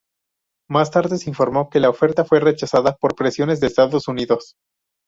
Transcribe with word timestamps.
Más 0.67 0.89
tarde 0.89 1.19
se 1.19 1.29
informó 1.29 1.69
que 1.69 1.79
la 1.79 1.91
oferta 1.91 2.25
fue 2.25 2.39
rechazada 2.39 2.95
por 2.95 3.13
presiones 3.13 3.59
de 3.59 3.67
Estados 3.67 4.07
Unidos. 4.07 4.55